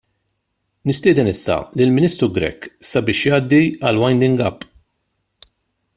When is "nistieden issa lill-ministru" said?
0.89-2.29